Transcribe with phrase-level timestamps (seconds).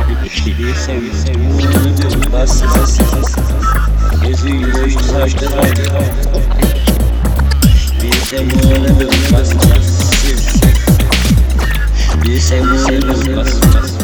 [0.00, 3.36] Kardeşliği sevi sevi Bas bas bas
[4.22, 5.46] Gözüyle yüzlerce
[8.02, 10.12] Bize muhalefet bas bas
[12.24, 13.99] Bize muhalefet bas bas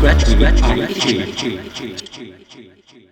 [0.00, 3.09] scratch me, scratch me, scratch me, scratch me, scratch me.